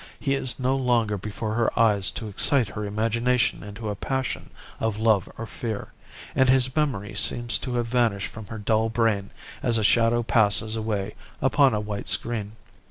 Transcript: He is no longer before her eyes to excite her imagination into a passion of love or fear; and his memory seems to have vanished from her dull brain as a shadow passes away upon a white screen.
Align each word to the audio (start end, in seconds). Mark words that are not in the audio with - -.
He 0.19 0.33
is 0.33 0.59
no 0.59 0.75
longer 0.75 1.15
before 1.15 1.53
her 1.53 1.79
eyes 1.79 2.09
to 2.09 2.27
excite 2.27 2.69
her 2.69 2.83
imagination 2.85 3.61
into 3.61 3.87
a 3.87 3.95
passion 3.95 4.49
of 4.79 4.97
love 4.97 5.29
or 5.37 5.45
fear; 5.45 5.89
and 6.33 6.49
his 6.49 6.75
memory 6.75 7.13
seems 7.13 7.59
to 7.59 7.75
have 7.75 7.85
vanished 7.85 8.29
from 8.29 8.47
her 8.47 8.57
dull 8.57 8.89
brain 8.89 9.29
as 9.61 9.77
a 9.77 9.83
shadow 9.83 10.23
passes 10.23 10.75
away 10.75 11.13
upon 11.39 11.75
a 11.75 11.79
white 11.79 12.07
screen. 12.07 12.53